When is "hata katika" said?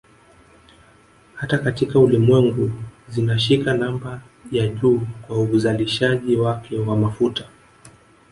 1.35-1.99